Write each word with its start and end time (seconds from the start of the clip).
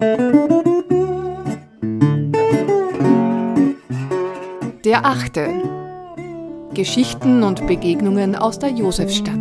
Der 0.00 0.14
achte. 5.04 5.52
Geschichten 6.72 7.42
und 7.42 7.66
Begegnungen 7.66 8.34
aus 8.34 8.58
der 8.58 8.70
Josefstadt. 8.70 9.36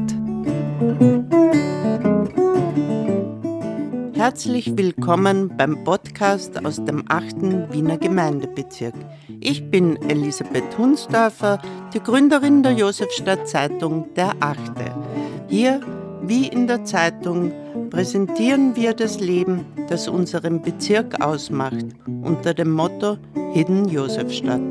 Herzlich 4.16 4.76
willkommen 4.76 5.56
beim 5.56 5.82
Podcast 5.86 6.66
aus 6.66 6.84
dem 6.84 7.06
8. 7.08 7.72
Wiener 7.72 7.98
Gemeindebezirk. 7.98 8.96
Ich 9.40 9.72
bin 9.72 9.96
Elisabeth 10.10 10.78
Hunsdorfer, 10.78 11.62
die 11.94 12.02
Gründerin 12.02 12.64
der 12.64 12.74
Josefstadt 12.74 13.48
Zeitung 13.48 14.14
Der 14.16 14.34
Achte. 14.42 14.94
Hier, 15.48 15.80
wie 16.30 16.48
in 16.48 16.68
der 16.68 16.86
Zeitung, 16.86 17.52
präsentieren 17.90 18.76
wir 18.76 18.94
das 18.94 19.20
Leben, 19.20 19.66
das 19.90 20.08
unseren 20.08 20.62
Bezirk 20.62 21.20
ausmacht, 21.22 21.86
unter 22.06 22.54
dem 22.54 22.70
Motto 22.70 23.18
Hidden 23.52 23.90
Josefstadt. 23.90 24.62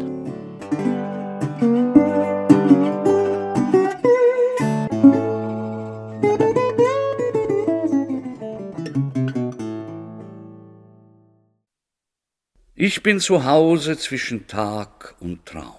Ich 12.77 13.03
bin 13.03 13.19
zu 13.19 13.45
Hause 13.45 13.99
zwischen 13.99 14.47
Tag 14.47 15.17
und 15.19 15.45
Traum. 15.45 15.75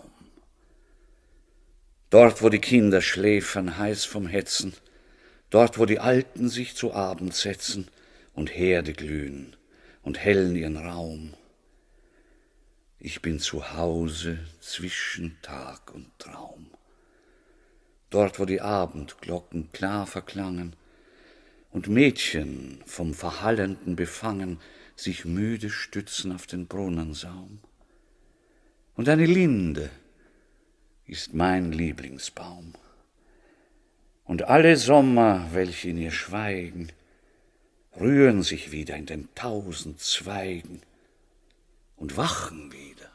Dort, 2.09 2.43
wo 2.43 2.49
die 2.49 2.59
Kinder 2.59 3.01
schläfern, 3.01 3.77
heiß 3.77 4.03
vom 4.03 4.27
Hetzen, 4.27 4.73
dort, 5.49 5.77
wo 5.79 5.85
die 5.85 5.99
Alten 5.99 6.49
sich 6.49 6.75
zu 6.75 6.93
Abend 6.93 7.33
setzen 7.33 7.87
und 8.33 8.49
Herde 8.55 8.93
glühen 8.93 9.55
und 10.03 10.19
hellen 10.19 10.55
ihren 10.55 10.77
Raum. 10.77 11.33
Ich 12.99 13.21
bin 13.21 13.39
zu 13.39 13.73
Hause 13.73 14.39
zwischen 14.59 15.37
Tag 15.41 15.93
und 15.93 16.07
Traum. 16.19 16.67
Dort, 18.09 18.39
wo 18.39 18.45
die 18.45 18.61
Abendglocken 18.61 19.71
klar 19.71 20.07
verklangen 20.07 20.75
und 21.71 21.87
Mädchen 21.87 22.81
vom 22.85 23.13
Verhallenden 23.13 23.95
befangen 23.95 24.59
sich 24.95 25.23
müde 25.23 25.69
stützen 25.69 26.31
auf 26.33 26.45
den 26.45 26.67
Brunnensaum. 26.67 27.59
Und 28.95 29.07
eine 29.07 29.25
Linde 29.25 29.89
ist 31.05 31.33
mein 31.33 31.71
Lieblingsbaum. 31.71 32.73
Und 34.29 34.43
alle 34.43 34.77
Sommer, 34.77 35.49
welche 35.53 35.89
in 35.89 35.97
ihr 35.97 36.11
schweigen, 36.11 36.91
rühren 37.99 38.43
sich 38.43 38.71
wieder 38.71 38.95
in 38.95 39.07
den 39.07 39.27
tausend 39.33 39.99
Zweigen 40.01 40.81
und 41.95 42.15
wachen 42.15 42.71
wieder 42.71 43.09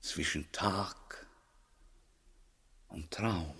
zwischen 0.00 0.46
Tag 0.52 1.26
und 2.86 3.10
Traum. 3.10 3.56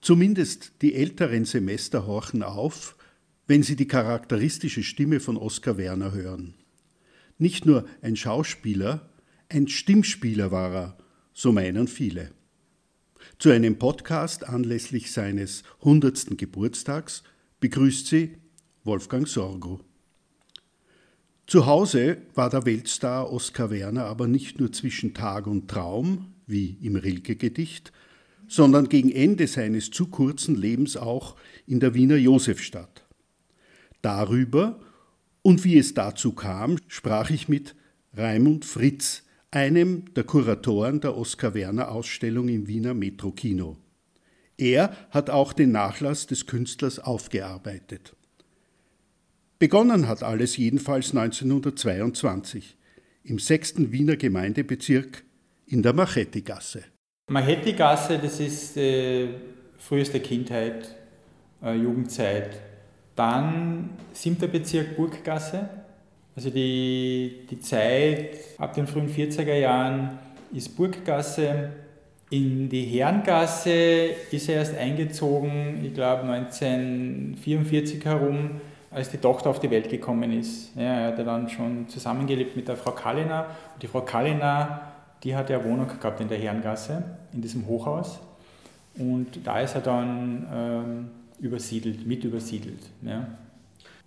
Zumindest 0.00 0.70
die 0.82 0.94
älteren 0.94 1.44
Semester 1.44 2.06
horchen 2.06 2.44
auf, 2.44 2.94
wenn 3.48 3.64
Sie 3.64 3.74
die 3.74 3.88
charakteristische 3.88 4.84
Stimme 4.84 5.18
von 5.18 5.36
Oskar 5.36 5.78
Werner 5.78 6.12
hören. 6.12 6.54
Nicht 7.38 7.66
nur 7.66 7.88
ein 8.02 8.14
Schauspieler, 8.14 9.10
ein 9.48 9.66
Stimmspieler 9.66 10.52
war 10.52 10.72
er, 10.72 10.98
so 11.34 11.50
meinen 11.50 11.88
viele. 11.88 12.30
Zu 13.38 13.50
einem 13.50 13.78
Podcast 13.78 14.48
anlässlich 14.48 15.12
seines 15.12 15.62
100. 15.80 16.36
Geburtstags 16.36 17.22
begrüßt 17.60 18.06
sie 18.06 18.36
Wolfgang 18.84 19.26
Sorgo. 19.26 19.80
Zu 21.46 21.66
Hause 21.66 22.18
war 22.34 22.50
der 22.50 22.66
Weltstar 22.66 23.32
Oskar 23.32 23.70
Werner 23.70 24.04
aber 24.04 24.26
nicht 24.26 24.60
nur 24.60 24.72
zwischen 24.72 25.14
Tag 25.14 25.46
und 25.46 25.68
Traum, 25.68 26.34
wie 26.46 26.76
im 26.82 26.96
Rilke-Gedicht, 26.96 27.92
sondern 28.46 28.88
gegen 28.88 29.10
Ende 29.10 29.46
seines 29.46 29.90
zu 29.90 30.06
kurzen 30.06 30.54
Lebens 30.54 30.96
auch 30.96 31.36
in 31.66 31.80
der 31.80 31.94
Wiener 31.94 32.16
Josefstadt. 32.16 33.04
Darüber 34.02 34.80
und 35.42 35.64
wie 35.64 35.78
es 35.78 35.94
dazu 35.94 36.32
kam, 36.32 36.76
sprach 36.88 37.30
ich 37.30 37.48
mit 37.48 37.74
Raimund 38.14 38.64
Fritz, 38.64 39.24
einem 39.50 40.12
der 40.14 40.24
Kuratoren 40.24 41.00
der 41.00 41.16
Oskar 41.16 41.54
Werner 41.54 41.90
Ausstellung 41.90 42.48
im 42.48 42.66
Wiener 42.66 42.94
Metrokino. 42.94 43.76
Er 44.56 44.94
hat 45.10 45.30
auch 45.30 45.52
den 45.52 45.72
Nachlass 45.72 46.26
des 46.26 46.46
Künstlers 46.46 46.98
aufgearbeitet. 46.98 48.14
Begonnen 49.58 50.08
hat 50.08 50.22
alles 50.22 50.56
jedenfalls 50.56 51.10
1922 51.10 52.76
im 53.24 53.38
6. 53.38 53.92
Wiener 53.92 54.16
Gemeindebezirk 54.16 55.24
in 55.66 55.82
der 55.82 55.92
Machetti-Gasse. 55.92 56.84
Machetti-Gasse, 57.30 58.18
das 58.18 58.40
ist 58.40 58.76
äh, 58.76 59.28
früheste 59.78 60.20
Kindheit, 60.20 60.96
äh, 61.62 61.74
Jugendzeit 61.74 62.60
dann 63.20 63.90
siebter 64.12 64.46
Bezirk 64.46 64.96
Burggasse. 64.96 65.68
Also 66.36 66.50
die, 66.50 67.46
die 67.50 67.60
Zeit 67.60 68.36
ab 68.58 68.74
den 68.74 68.86
frühen 68.86 69.08
40er 69.08 69.54
Jahren 69.54 70.18
ist 70.52 70.76
Burggasse. 70.76 71.70
In 72.30 72.68
die 72.68 72.84
Herrengasse 72.84 74.10
ist 74.30 74.48
er 74.48 74.56
erst 74.56 74.76
eingezogen, 74.76 75.84
ich 75.84 75.92
glaube 75.94 76.22
1944 76.22 78.04
herum, 78.04 78.60
als 78.92 79.10
die 79.10 79.18
Tochter 79.18 79.50
auf 79.50 79.58
die 79.58 79.70
Welt 79.70 79.88
gekommen 79.88 80.32
ist. 80.32 80.74
Ja, 80.76 80.82
er 80.82 81.06
hat 81.08 81.18
dann 81.18 81.48
schon 81.48 81.88
zusammengelebt 81.88 82.56
mit 82.56 82.68
der 82.68 82.76
Frau 82.76 82.92
Kallina. 82.92 83.46
Und 83.74 83.82
die 83.82 83.88
Frau 83.88 84.02
Kallina, 84.02 84.80
die 85.22 85.34
hat 85.34 85.50
ja 85.50 85.62
Wohnung 85.64 85.88
gehabt 85.88 86.20
in 86.20 86.28
der 86.28 86.38
Herrengasse, 86.38 87.02
in 87.32 87.42
diesem 87.42 87.66
Hochhaus. 87.66 88.20
Und 88.96 89.44
da 89.44 89.60
ist 89.60 89.74
er 89.74 89.80
dann 89.80 90.46
ähm, 90.52 91.10
übersiedelt, 91.40 92.06
mit 92.06 92.24
übersiedelt. 92.24 92.82
Ja. 93.02 93.26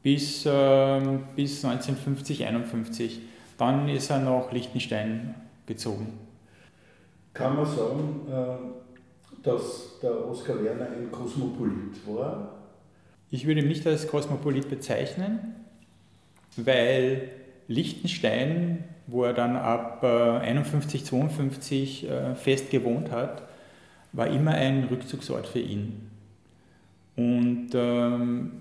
Bis, 0.03 0.45
äh, 0.45 1.01
bis 1.35 1.63
1950, 1.63 2.45
51. 2.45 3.21
Dann 3.57 3.87
ist 3.87 4.09
er 4.09 4.19
nach 4.19 4.51
Liechtenstein 4.51 5.35
gezogen. 5.65 6.19
Kann 7.33 7.55
man 7.55 7.65
sagen, 7.65 8.21
äh, 8.29 9.43
dass 9.43 9.99
der 10.01 10.27
Oskar 10.27 10.61
Werner 10.63 10.87
ein 10.87 11.11
Kosmopolit 11.11 12.05
war? 12.05 12.53
Ich 13.31 13.47
würde 13.47 13.61
ihn 13.61 13.67
nicht 13.67 13.87
als 13.87 14.07
Kosmopolit 14.07 14.69
bezeichnen, 14.69 15.55
weil 16.57 17.29
Liechtenstein, 17.67 18.83
wo 19.07 19.23
er 19.23 19.33
dann 19.33 19.55
ab 19.55 20.03
51, 20.03 21.05
52 21.05 22.09
äh, 22.09 22.35
fest 22.35 22.69
gewohnt 22.69 23.09
hat, 23.09 23.43
war 24.11 24.27
immer 24.27 24.51
ein 24.51 24.83
Rückzugsort 24.83 25.47
für 25.47 25.59
ihn. 25.59 26.09
Und 27.15 27.69
ähm, 27.73 28.51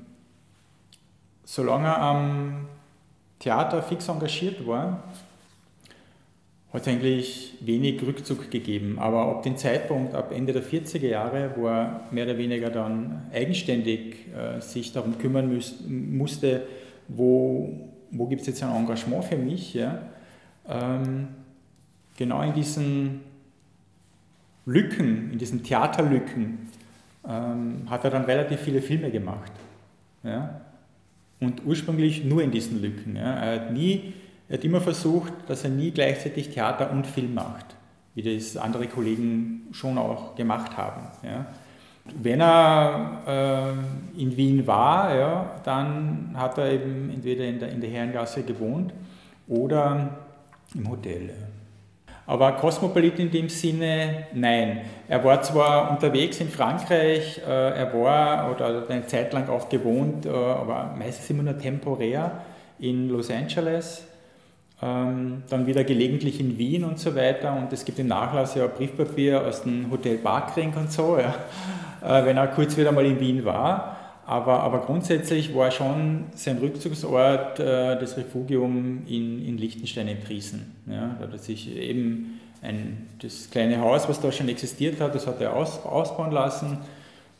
solange 1.44 1.86
er 1.86 2.00
am 2.00 2.66
Theater 3.38 3.82
fix 3.82 4.08
engagiert 4.08 4.66
war, 4.66 5.02
hat 6.72 6.82
es 6.82 6.88
eigentlich 6.88 7.58
wenig 7.60 8.02
Rückzug 8.02 8.50
gegeben. 8.50 8.98
Aber 8.98 9.22
ab 9.26 9.42
dem 9.42 9.56
Zeitpunkt, 9.56 10.14
ab 10.14 10.32
Ende 10.32 10.52
der 10.52 10.62
40er 10.62 11.06
Jahre, 11.06 11.50
wo 11.56 11.66
er 11.66 12.02
mehr 12.10 12.24
oder 12.24 12.38
weniger 12.38 12.70
dann 12.70 13.26
eigenständig 13.32 14.28
äh, 14.34 14.60
sich 14.60 14.92
darum 14.92 15.18
kümmern 15.18 15.48
müß, 15.48 15.84
musste, 15.86 16.66
wo, 17.08 17.90
wo 18.10 18.26
gibt 18.26 18.40
es 18.40 18.46
jetzt 18.46 18.62
ein 18.62 18.74
Engagement 18.74 19.24
für 19.24 19.36
mich, 19.36 19.74
ja, 19.74 20.00
ähm, 20.66 21.28
genau 22.16 22.40
in 22.42 22.54
diesen 22.54 23.20
Lücken, 24.64 25.32
in 25.32 25.38
diesen 25.38 25.62
Theaterlücken, 25.62 26.70
ähm, 27.28 27.82
hat 27.90 28.04
er 28.04 28.10
dann 28.10 28.24
relativ 28.24 28.60
viele 28.60 28.80
Filme 28.80 29.10
gemacht. 29.10 29.52
Ja? 30.22 30.60
Und 31.42 31.66
ursprünglich 31.66 32.24
nur 32.24 32.42
in 32.42 32.52
diesen 32.52 32.80
Lücken. 32.80 33.16
Ja? 33.16 33.34
Er, 33.34 33.60
hat 33.60 33.72
nie, 33.72 34.14
er 34.48 34.58
hat 34.58 34.64
immer 34.64 34.80
versucht, 34.80 35.32
dass 35.48 35.64
er 35.64 35.70
nie 35.70 35.90
gleichzeitig 35.90 36.50
Theater 36.50 36.90
und 36.92 37.06
Film 37.06 37.34
macht, 37.34 37.66
wie 38.14 38.22
das 38.22 38.56
andere 38.56 38.86
Kollegen 38.86 39.66
schon 39.72 39.98
auch 39.98 40.36
gemacht 40.36 40.76
haben. 40.76 41.02
Ja? 41.24 41.46
Wenn 42.20 42.40
er 42.40 43.76
äh, 44.16 44.20
in 44.20 44.36
Wien 44.36 44.66
war, 44.66 45.14
ja, 45.14 45.60
dann 45.64 46.30
hat 46.34 46.58
er 46.58 46.72
eben 46.72 47.10
entweder 47.10 47.44
in 47.44 47.58
der, 47.58 47.70
in 47.70 47.80
der 47.80 47.90
Herrengasse 47.90 48.42
gewohnt 48.42 48.92
oder 49.48 50.18
im 50.74 50.88
Hotel. 50.88 51.30
Aber 52.32 52.52
Kosmopolit 52.52 53.18
in 53.18 53.30
dem 53.30 53.50
Sinne, 53.50 54.24
nein. 54.32 54.80
Er 55.06 55.22
war 55.22 55.42
zwar 55.42 55.90
unterwegs 55.90 56.40
in 56.40 56.48
Frankreich, 56.48 57.38
äh, 57.46 57.50
er 57.50 57.92
war 57.92 58.50
oder 58.50 58.86
eine 58.88 59.06
Zeit 59.06 59.34
lang 59.34 59.50
auch 59.50 59.68
gewohnt, 59.68 60.24
äh, 60.24 60.30
aber 60.30 60.94
meistens 60.98 61.28
immer 61.28 61.42
nur 61.42 61.58
temporär 61.58 62.40
in 62.78 63.10
Los 63.10 63.30
Angeles, 63.30 64.06
ähm, 64.82 65.42
dann 65.50 65.66
wieder 65.66 65.84
gelegentlich 65.84 66.40
in 66.40 66.56
Wien 66.56 66.84
und 66.84 66.98
so 66.98 67.14
weiter. 67.14 67.54
Und 67.54 67.70
es 67.70 67.84
gibt 67.84 67.98
im 67.98 68.06
Nachlass 68.06 68.54
ja 68.54 68.66
Briefpapier 68.66 69.46
aus 69.46 69.64
dem 69.64 69.90
Hotel 69.90 70.16
Barkring 70.16 70.72
und 70.72 70.90
so, 70.90 71.18
ja, 71.18 71.34
äh, 72.02 72.24
wenn 72.24 72.38
er 72.38 72.46
kurz 72.46 72.78
wieder 72.78 72.92
mal 72.92 73.04
in 73.04 73.20
Wien 73.20 73.44
war. 73.44 73.91
Aber, 74.24 74.60
aber 74.60 74.80
grundsätzlich 74.80 75.54
war 75.54 75.70
schon 75.70 76.26
sein 76.34 76.58
Rückzugsort 76.58 77.58
äh, 77.58 77.98
das 77.98 78.16
Refugium 78.16 79.02
in, 79.06 79.44
in 79.44 79.58
Liechtenstein 79.58 80.06
in 80.08 80.22
Triesen. 80.22 80.76
Ja, 80.86 81.16
da 81.18 81.26
hat 81.26 81.32
er 81.32 81.38
sich 81.38 81.74
eben 81.74 82.40
ein, 82.62 83.08
das 83.20 83.50
kleine 83.50 83.80
Haus, 83.80 84.08
was 84.08 84.20
da 84.20 84.30
schon 84.30 84.48
existiert 84.48 85.00
hat, 85.00 85.14
das 85.14 85.26
hat 85.26 85.40
er 85.40 85.56
aus, 85.56 85.84
ausbauen 85.84 86.30
lassen 86.30 86.78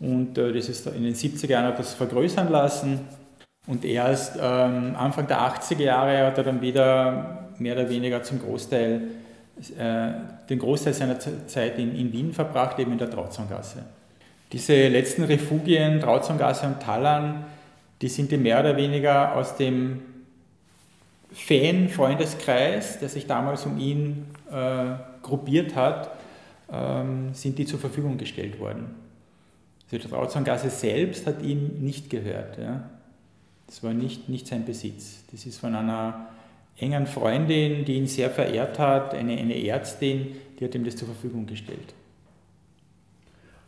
und 0.01 0.37
äh, 0.37 0.53
das 0.53 0.69
ist 0.69 0.87
in 0.89 1.05
den 1.05 1.15
70er 1.15 1.49
Jahren 1.49 1.67
hat 1.67 1.79
das 1.79 1.95
vergrößern 1.95 2.51
lassen 2.51 3.01
und 3.69 3.85
erst 3.85 4.37
ähm, 4.41 4.97
Anfang 4.97 5.29
der 5.29 5.41
80er 5.41 5.83
Jahre 5.83 6.27
hat 6.27 6.39
er 6.39 6.45
dann 6.45 6.61
wieder 6.61 7.49
mehr 7.59 7.75
oder 7.75 7.89
weniger 7.89 8.25
zum 8.25 8.41
Großteil, 8.41 9.03
äh, 9.79 10.11
den 10.51 10.59
Großteil 10.59 10.95
seiner 10.95 11.19
Zeit 11.21 11.79
in, 11.79 11.95
in 11.95 12.13
Wien 12.13 12.33
verbracht, 12.33 12.81
eben 12.81 12.91
in 12.91 12.99
der 12.99 13.11
Trauzongasse. 13.11 13.85
Diese 14.53 14.89
letzten 14.89 15.25
Refugien, 15.25 16.01
Trauzongasse 16.01 16.67
und 16.67 16.81
Tallern, 16.81 17.47
die 18.03 18.09
sind 18.09 18.31
mehr 18.33 18.61
oder 18.61 18.77
weniger 18.77 19.35
aus 19.35 19.57
dem 19.57 20.03
Fan-Freundeskreis, 21.33 22.99
der 22.99 23.09
sich 23.09 23.27
damals 23.27 23.65
um 23.65 23.79
ihn 23.79 24.27
äh, 24.51 24.95
gruppiert 25.23 25.75
hat, 25.75 26.11
ähm, 26.71 27.31
sind 27.33 27.59
die 27.59 27.65
zur 27.65 27.79
Verfügung 27.79 28.19
gestellt 28.19 28.61
worden. 28.61 28.95
Also 29.91 30.07
die 30.07 30.13
Trauzongasse 30.13 30.69
selbst 30.69 31.27
hat 31.27 31.43
ihm 31.43 31.81
nicht 31.81 32.11
gehört. 32.11 32.59
Ja. 32.59 32.91
Das 33.67 33.83
war 33.83 33.95
nicht, 33.95 34.29
nicht 34.29 34.47
sein 34.47 34.67
Besitz. 34.67 35.25
Das 35.33 35.47
ist 35.47 35.59
von 35.59 35.75
einer 35.75 36.27
engen 36.79 37.07
Freundin, 37.07 37.87
die 37.87 37.95
ihn 37.95 38.07
sehr 38.07 38.29
verehrt 38.29 38.79
hat, 38.79 39.15
eine, 39.15 39.33
eine 39.33 39.67
Ärztin, 39.67 40.37
die 40.59 40.65
hat 40.65 40.75
ihm 40.75 40.85
das 40.85 40.97
zur 40.97 41.09
Verfügung 41.09 41.47
gestellt. 41.47 41.95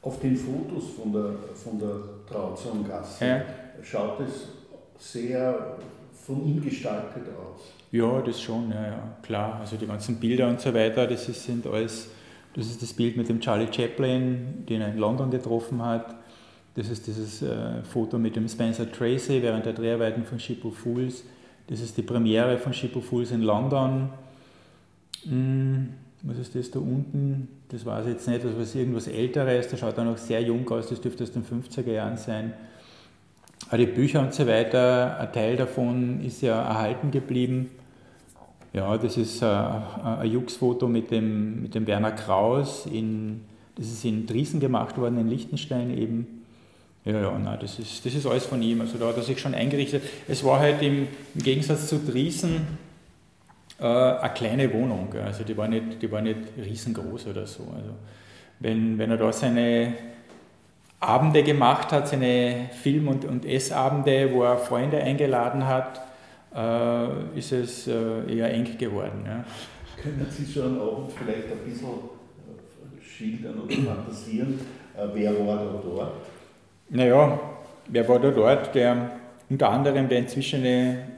Auf 0.05 0.21
den 0.21 0.37
Fotos 0.37 0.91
von 1.01 1.13
der, 1.13 1.31
von 1.55 1.79
der 1.79 1.97
Trauzongasse 2.29 3.27
ja. 3.27 3.43
schaut 3.83 4.21
es 4.21 4.49
sehr 4.99 5.79
von 6.13 6.47
ihm 6.47 6.63
gestaltet 6.63 7.23
aus. 7.37 7.73
Ja, 7.91 8.21
das 8.21 8.41
schon, 8.41 8.71
ja, 8.71 8.87
ja, 8.87 9.17
klar. 9.23 9.61
Also 9.61 9.77
die 9.77 9.87
ganzen 9.87 10.17
Bilder 10.17 10.49
und 10.49 10.61
so 10.61 10.75
weiter, 10.75 11.07
das 11.07 11.29
ist, 11.29 11.45
sind 11.45 11.67
alles, 11.67 12.09
das 12.55 12.67
ist 12.67 12.83
das 12.83 12.93
Bild 12.93 13.17
mit 13.17 13.29
dem 13.29 13.41
Charlie 13.41 13.73
Chaplin, 13.73 14.67
den 14.69 14.83
er 14.83 14.89
in 14.89 14.99
London 14.99 15.31
getroffen 15.31 15.83
hat. 15.83 16.15
Das 16.75 16.89
ist 16.89 17.07
dieses 17.07 17.41
äh, 17.43 17.83
Foto 17.85 18.19
mit 18.19 18.37
dem 18.37 18.49
Spencer 18.49 18.91
Tracy 18.91 19.41
während 19.43 19.65
der 19.65 19.73
Dreharbeiten 19.73 20.25
von 20.25 20.41
Ship 20.41 20.63
of 20.65 20.77
Fools. 20.77 21.25
Das 21.69 21.81
ist 21.81 21.97
die 21.97 22.03
Premiere 22.03 22.59
von 22.59 22.73
Ship 22.73 22.95
of 22.97 23.07
Fools 23.07 23.31
in 23.31 23.43
London. 23.43 24.11
Hm, 25.23 25.95
was 26.25 26.39
ist 26.39 26.55
das 26.55 26.71
da 26.71 26.79
unten? 26.79 27.49
Das 27.69 27.83
ich 27.83 28.09
jetzt 28.09 28.27
nicht, 28.27 28.45
das 28.45 28.57
war 28.57 28.81
irgendwas 28.81 29.07
Älteres, 29.07 29.69
der 29.69 29.77
schaut 29.77 29.99
auch 29.99 30.05
noch 30.05 30.17
sehr 30.17 30.43
jung 30.43 30.69
aus, 30.71 30.89
das 30.89 31.01
dürfte 31.01 31.23
aus 31.23 31.33
den 31.33 31.45
50er 31.45 31.91
Jahren 31.91 32.17
sein. 32.17 32.55
Aber 33.69 33.79
die 33.79 33.87
Bücher 33.87 34.21
und 34.21 34.33
so 34.33 34.47
weiter, 34.47 35.19
ein 35.19 35.33
Teil 35.33 35.57
davon 35.57 36.25
ist 36.25 36.41
ja 36.41 36.61
erhalten 36.63 37.11
geblieben. 37.11 37.71
Ja, 38.73 38.97
das 38.97 39.17
ist 39.17 39.43
ein, 39.43 39.83
ein 40.03 40.31
Jux-Foto 40.31 40.89
mit 40.89 41.11
dem, 41.11 41.63
mit 41.63 41.75
dem 41.75 41.87
Werner 41.87 42.13
Kraus, 42.13 42.87
in, 42.87 43.43
das 43.77 43.87
ist 43.87 44.05
in 44.05 44.27
Driesen 44.27 44.61
gemacht 44.61 44.97
worden, 44.99 45.19
in 45.19 45.29
Liechtenstein 45.29 45.97
eben. 45.97 46.43
Ja, 47.05 47.21
ja, 47.21 47.39
nein, 47.39 47.59
das 47.61 47.79
ist, 47.79 48.05
das 48.05 48.15
ist 48.15 48.27
alles 48.27 48.47
von 48.47 48.63
ihm. 48.63 48.81
Also 48.81 48.97
da 48.97 49.09
hat 49.09 49.17
er 49.19 49.23
sich 49.23 49.39
schon 49.39 49.55
eingerichtet. 49.55 50.03
Es 50.27 50.43
war 50.43 50.59
halt 50.59 50.81
im, 50.81 51.07
im 51.35 51.43
Gegensatz 51.43 51.87
zu 51.87 51.99
Driesen 51.99 52.63
äh, 53.81 53.85
eine 53.85 54.35
kleine 54.35 54.73
Wohnung. 54.73 55.09
Also 55.25 55.45
die 55.45 55.57
war, 55.57 55.69
nicht, 55.69 56.01
die 56.01 56.11
war 56.11 56.21
nicht 56.21 56.39
riesengroß 56.57 57.29
oder 57.29 57.47
so. 57.47 57.65
Also 57.75 57.91
wenn, 58.61 58.99
wenn 58.99 59.11
er 59.11 59.17
da 59.17 59.33
seine 59.33 59.95
Abende 61.01 61.43
gemacht 61.43 61.93
hat, 61.93 62.09
seine 62.09 62.71
Film- 62.83 63.09
und, 63.09 63.25
und 63.25 63.45
Essabende, 63.45 64.33
wo 64.33 64.45
er 64.45 64.57
Freunde 64.57 64.99
eingeladen 64.99 65.67
hat, 65.67 66.01
äh, 66.55 67.39
ist 67.39 67.53
es 67.53 67.89
äh, 67.89 68.37
eher 68.37 68.53
eng 68.53 68.79
geworden. 68.79 69.25
Ja. 69.27 69.45
Können 70.01 70.27
Sie 70.31 70.51
schon 70.51 70.67
einen 70.67 70.81
Abend 70.81 71.13
vielleicht 71.13 71.51
ein 71.53 71.59
bisschen 71.71 71.89
äh, 71.89 73.03
schildern 73.03 73.59
oder 73.61 73.75
fantasieren, 73.75 74.59
äh, 74.97 75.07
wer 75.13 75.47
war 75.47 75.57
da 75.57 75.81
dort? 75.83 76.27
Naja, 76.91 77.41
wer 77.89 78.09
war 78.09 78.19
da 78.21 78.31
dort? 78.31 78.75
Der, 78.75 79.11
unter 79.51 79.71
anderem 79.71 80.09
der 80.09 80.19
inzwischen, 80.21 80.65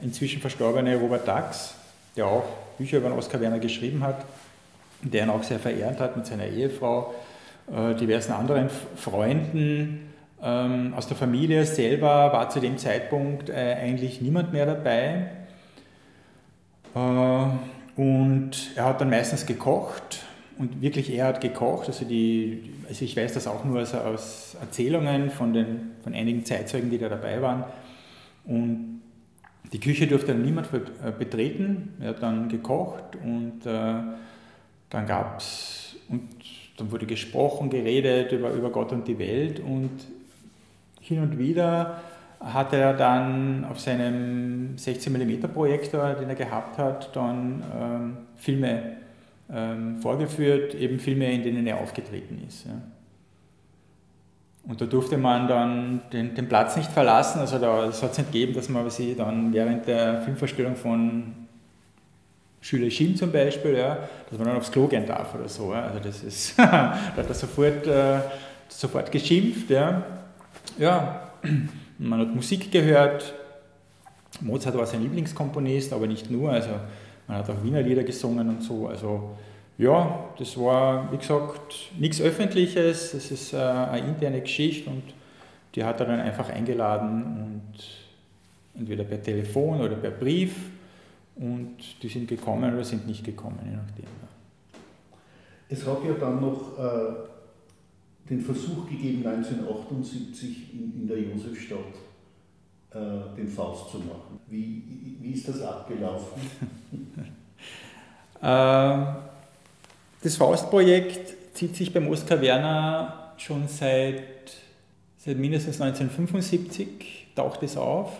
inzwischen 0.01 0.41
verstorbene 0.41 0.97
Robert 0.97 1.27
Dax, 1.27 1.76
der 2.17 2.27
auch 2.27 2.43
Bücher 2.77 2.97
über 2.97 3.09
den 3.09 3.17
Oskar 3.17 3.39
Werner 3.41 3.59
geschrieben 3.59 4.03
hat, 4.03 4.25
der 5.01 5.23
ihn 5.23 5.29
auch 5.29 5.43
sehr 5.43 5.59
verehrt 5.59 5.99
hat 5.99 6.17
mit 6.17 6.25
seiner 6.25 6.45
Ehefrau, 6.45 7.13
äh, 7.71 7.95
diversen 7.95 8.33
anderen 8.33 8.69
Freunden. 8.95 10.13
Ähm, 10.41 10.93
aus 10.95 11.07
der 11.07 11.17
Familie 11.17 11.65
selber 11.65 12.31
war 12.31 12.49
zu 12.49 12.59
dem 12.59 12.77
Zeitpunkt 12.77 13.49
äh, 13.49 13.75
eigentlich 13.81 14.21
niemand 14.21 14.53
mehr 14.53 14.65
dabei. 14.65 15.31
Äh, 16.95 17.99
und 17.99 18.51
er 18.75 18.85
hat 18.85 19.01
dann 19.01 19.09
meistens 19.09 19.45
gekocht 19.45 20.23
und 20.59 20.81
wirklich 20.81 21.11
er 21.11 21.25
hat 21.25 21.41
gekocht. 21.41 21.87
Also, 21.87 22.05
die, 22.05 22.73
also 22.87 23.03
ich 23.05 23.15
weiß 23.15 23.33
das 23.33 23.47
auch 23.47 23.63
nur 23.63 23.79
also 23.79 23.97
aus 23.97 24.55
Erzählungen 24.59 25.31
von, 25.31 25.53
den, 25.53 25.91
von 26.03 26.13
einigen 26.13 26.45
Zeitzeugen, 26.45 26.89
die 26.89 26.97
da 26.97 27.09
dabei 27.09 27.41
waren. 27.41 27.63
Und 28.45 28.96
die 29.73 29.79
Küche 29.79 30.07
durfte 30.07 30.33
dann 30.33 30.43
niemand 30.43 30.69
äh, 30.73 31.11
betreten. 31.11 31.93
Er 31.99 32.09
hat 32.09 32.23
dann 32.23 32.49
gekocht 32.49 33.17
und 33.23 33.65
äh, 33.65 33.93
dann 34.89 35.05
gab 35.05 35.39
es, 35.39 35.95
und 36.09 36.23
dann 36.77 36.91
wurde 36.91 37.05
gesprochen, 37.05 37.69
geredet 37.69 38.31
über, 38.31 38.51
über 38.51 38.69
Gott 38.69 38.91
und 38.91 39.07
die 39.07 39.19
Welt 39.19 39.59
und 39.59 39.91
hin 41.01 41.21
und 41.21 41.37
wieder 41.37 42.01
hat 42.39 42.71
er 42.73 42.93
dann 42.93 43.65
auf 43.65 43.79
seinem 43.79 44.75
16mm 44.75 45.47
Projektor, 45.47 46.13
den 46.13 46.29
er 46.29 46.35
gehabt 46.35 46.77
hat, 46.77 47.15
dann 47.15 47.63
ähm, 47.75 48.17
Filme 48.35 48.97
ähm, 49.51 49.97
vorgeführt, 49.97 50.75
eben 50.75 50.99
Filme, 50.99 51.31
in 51.31 51.43
denen 51.43 51.65
er 51.65 51.79
aufgetreten 51.79 52.43
ist. 52.47 52.65
Ja. 52.65 52.73
Und 54.67 54.81
da 54.81 54.85
durfte 54.85 55.17
man 55.17 55.47
dann 55.47 56.01
den, 56.11 56.35
den 56.35 56.49
Platz 56.49 56.75
nicht 56.75 56.91
verlassen, 56.91 57.39
also 57.39 57.57
da 57.57 57.85
hat 57.85 57.89
es 57.89 58.01
nicht 58.01 58.31
gegeben, 58.31 58.53
dass 58.53 58.67
man 58.67 58.89
sie 58.89 59.15
dann 59.15 59.53
während 59.53 59.87
der 59.87 60.21
Filmvorstellung 60.23 60.75
von 60.75 61.47
Schüler 62.59 62.89
Schim 62.89 63.15
zum 63.15 63.31
Beispiel, 63.31 63.77
ja, 63.77 63.97
dass 64.29 64.37
man 64.37 64.49
dann 64.49 64.57
aufs 64.57 64.71
Klo 64.71 64.87
gehen 64.87 65.05
darf 65.05 65.33
oder 65.35 65.47
so. 65.47 65.71
Ja. 65.71 65.83
Also 65.83 65.99
das 65.99 66.21
ist, 66.21 66.53
da 66.59 66.97
hat 67.15 67.27
er 67.27 67.33
sofort, 67.33 67.87
äh, 67.87 68.19
sofort 68.67 69.09
geschimpft. 69.09 69.69
Ja. 69.69 70.03
ja, 70.77 71.29
man 71.97 72.19
hat 72.19 72.35
Musik 72.35 72.69
gehört. 72.69 73.33
Mozart 74.41 74.77
war 74.77 74.85
sein 74.85 75.01
Lieblingskomponist, 75.01 75.93
aber 75.93 76.07
nicht 76.07 76.29
nur. 76.29 76.51
Also 76.51 76.71
man 77.27 77.37
hat 77.37 77.49
auch 77.49 77.63
Wiener 77.63 77.81
Lieder 77.81 78.03
gesungen 78.03 78.49
und 78.49 78.61
so. 78.61 78.87
Also 78.87 79.37
ja, 79.77 80.29
das 80.37 80.57
war, 80.57 81.11
wie 81.11 81.17
gesagt, 81.17 81.91
nichts 81.97 82.19
Öffentliches. 82.19 83.11
Das 83.11 83.29
ist 83.31 83.53
äh, 83.53 83.57
eine 83.57 84.07
interne 84.07 84.41
Geschichte 84.41 84.89
und 84.89 85.03
die 85.75 85.83
hat 85.83 85.99
er 85.99 86.07
dann 86.07 86.19
einfach 86.19 86.49
eingeladen 86.49 87.63
und 87.63 88.79
entweder 88.79 89.03
per 89.03 89.21
Telefon 89.21 89.81
oder 89.81 89.95
per 89.95 90.11
Brief 90.11 90.55
und 91.35 91.77
die 92.01 92.07
sind 92.07 92.27
gekommen 92.27 92.73
oder 92.73 92.83
sind 92.83 93.05
nicht 93.05 93.23
gekommen, 93.23 93.59
je 93.63 93.75
nachdem. 93.75 94.05
Es 95.69 95.85
hat 95.85 96.03
ja 96.05 96.13
dann 96.13 96.41
noch 96.41 96.79
äh, 96.79 97.13
den 98.29 98.41
Versuch 98.41 98.89
gegeben, 98.89 99.27
1978 99.27 100.73
in, 100.73 101.01
in 101.01 101.07
der 101.07 101.19
Josefstadt 101.19 101.77
äh, 102.91 103.35
den 103.35 103.47
Faust 103.47 103.91
zu 103.91 103.97
machen. 103.99 104.39
Wie, 104.47 104.81
wie 105.21 105.31
ist 105.31 105.47
das 105.47 105.61
abgelaufen? 105.61 106.41
Ähm, 108.39 109.15
das 110.27 110.35
Faustprojekt 110.35 111.55
zieht 111.55 111.77
sich 111.77 111.93
beim 111.93 112.09
Oskar 112.09 112.41
Werner 112.41 113.31
schon 113.37 113.69
seit, 113.69 114.23
seit 115.17 115.37
mindestens 115.37 115.79
1975, 115.79 117.27
taucht 117.33 117.63
es 117.63 117.77
auf. 117.77 118.11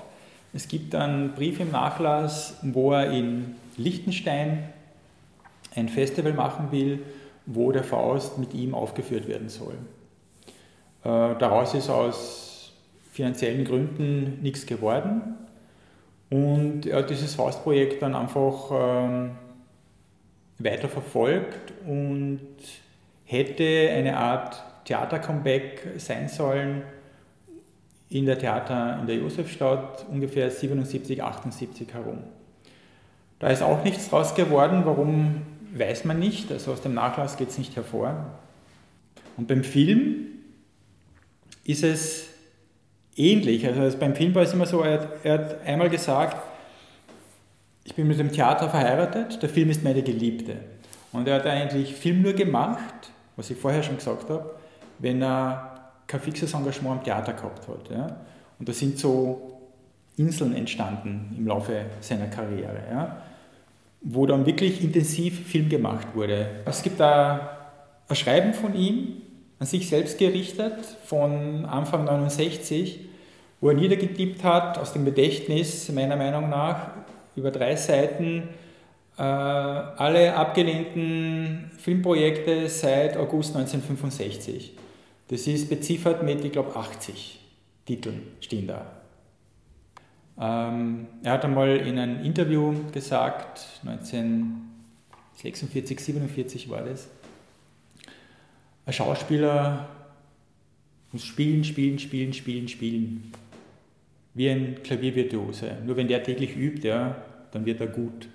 Es 0.54 0.70
gibt 0.70 0.96
einen 0.96 1.34
Brief 1.34 1.60
im 1.60 1.72
Nachlass, 1.72 2.60
wo 2.62 2.94
er 2.94 3.12
in 3.12 3.56
Liechtenstein 3.76 4.70
ein 5.76 5.90
Festival 5.90 6.32
machen 6.32 6.72
will, 6.72 7.00
wo 7.46 7.74
der 7.74 7.84
Faust 7.84 8.38
mit 8.38 8.54
ihm 8.54 8.74
aufgeführt 8.74 9.28
werden 9.28 9.50
soll. 9.50 9.76
Äh, 11.04 11.36
daraus 11.40 11.74
ist 11.74 11.90
aus 11.90 12.72
finanziellen 13.12 13.66
Gründen 13.66 14.42
nichts 14.42 14.66
geworden. 14.66 15.36
Und 16.30 16.86
er 16.86 17.00
hat 17.00 17.10
dieses 17.10 17.36
Faustprojekt 17.36 18.02
dann 18.02 18.16
einfach 18.16 18.72
weiter 20.60 20.90
verfolgt 20.90 21.74
und 21.86 22.42
hätte 23.26 23.90
eine 23.92 24.18
Art 24.18 24.64
Theater-Comeback 24.86 25.96
sein 25.98 26.30
sollen 26.30 26.84
in 28.10 28.26
der 28.26 28.40
Theater 28.40 28.98
in 29.02 29.08
der 29.08 29.18
Josefstadt 29.18 30.06
ungefähr 30.10 30.50
77, 30.50 31.22
78 31.22 31.94
herum. 31.94 32.20
Da 33.40 33.50
ist 33.50 33.62
auch 33.62 33.84
nichts 33.84 34.10
draus 34.10 34.34
geworden, 34.34 34.84
warum 34.86 35.42
weiß 35.74 36.06
man 36.06 36.20
nicht, 36.20 36.52
also 36.52 36.72
aus 36.72 36.82
dem 36.82 36.94
Nachlass 36.94 37.38
geht 37.38 37.50
es 37.50 37.58
nicht 37.58 37.76
hervor. 37.76 38.40
Und 39.36 39.48
beim 39.48 39.64
Film 39.64 40.28
ist 41.64 41.84
es 41.84 42.30
ähnlich. 43.16 43.68
Also 43.68 43.98
beim 43.98 44.16
Film 44.16 44.34
war 44.34 44.44
es 44.44 44.54
immer 44.54 44.66
so, 44.66 44.82
er 44.82 45.02
hat, 45.02 45.10
er 45.24 45.34
hat 45.34 45.62
einmal 45.66 45.90
gesagt, 45.90 46.38
ich 47.88 47.96
bin 47.96 48.06
mit 48.06 48.20
dem 48.20 48.34
Theater 48.34 48.70
verheiratet, 48.70 49.42
der 49.42 49.48
Film 49.48 49.70
ist 49.70 49.82
meine 49.82 50.04
Geliebte. 50.04 50.58
Und 51.14 51.26
er 51.26 51.36
hat 51.36 51.46
eigentlich 51.46 51.96
Film 51.96 52.22
nur 52.22 52.34
gemacht, 52.34 53.12
was 53.38 53.50
ich 53.50 53.58
vorher 53.58 53.82
schon 53.82 53.96
gesagt 53.96 54.30
habe, 54.30 54.56
wenn 55.00 55.22
er 55.22 55.94
kein 56.06 56.20
fixes 56.20 56.54
Engagement 56.54 57.00
am 57.00 57.04
Theater 57.06 57.32
gehabt 57.32 57.66
hat. 57.66 57.90
Ja. 57.90 58.18
Und 58.60 58.68
da 58.68 58.74
sind 58.74 59.00
so 59.00 59.62
Inseln 60.18 60.54
entstanden 60.54 61.34
im 61.38 61.48
Laufe 61.48 61.86
seiner 62.02 62.28
Karriere, 62.28 62.82
ja, 62.92 63.22
wo 64.02 64.26
dann 64.26 64.46
wirklich 64.46 64.84
intensiv 64.84 65.48
Film 65.48 65.70
gemacht 65.70 66.08
wurde. 66.14 66.50
Es 66.66 66.84
gibt 66.84 67.00
da 67.00 67.58
ein 68.10 68.16
Schreiben 68.18 68.54
von 68.54 68.76
ihm, 68.76 69.22
an 69.60 69.66
sich 69.66 69.88
selbst 69.88 70.18
gerichtet, 70.20 70.74
von 71.06 71.66
Anfang 71.66 72.04
69, 72.04 73.00
wo 73.62 73.70
er 73.70 73.76
niedergetippt 73.76 74.44
hat, 74.44 74.78
aus 74.78 74.92
dem 74.92 75.06
Gedächtnis 75.06 75.90
meiner 75.90 76.18
Meinung 76.18 76.50
nach, 76.50 76.97
über 77.38 77.52
drei 77.52 77.78
Seiten, 77.78 78.50
äh, 79.18 79.22
alle 79.22 80.36
abgelehnten 80.36 81.72
Filmprojekte 81.78 82.68
seit 82.68 83.16
August 83.16 83.56
1965. 83.56 84.74
Das 85.30 85.48
ist 85.48 85.70
beziffert 85.70 86.24
mit, 86.24 86.44
ich 86.44 86.52
glaube, 86.52 86.76
80 86.76 87.40
Titeln 87.86 88.24
stehen 88.42 88.68
da. 88.68 88.86
Ähm, 90.40 91.08
er 91.24 91.32
hat 91.34 91.44
einmal 91.46 91.78
in 91.78 91.98
einem 91.98 92.24
Interview 92.24 92.76
gesagt, 92.92 93.66
1946, 93.86 96.00
47 96.00 96.70
war 96.70 96.84
das, 96.84 97.08
ein 98.86 98.94
Schauspieler 98.94 99.88
muss 101.12 101.24
spielen, 101.24 101.64
spielen, 101.64 101.98
spielen, 102.00 102.34
spielen, 102.34 102.68
spielen. 102.68 103.32
Wie 104.38 104.52
ein 104.52 104.84
Klaviervirtuose. 104.84 105.78
Nur 105.84 105.98
wenn 105.98 106.08
der 106.08 106.22
täglich 106.22 106.56
übt, 106.56 106.88
ja, 106.88 107.16
dann 107.50 107.66
wird 107.66 107.82
er 107.82 107.88
gut. 107.88 108.30